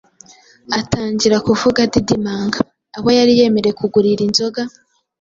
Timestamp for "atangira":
0.79-1.37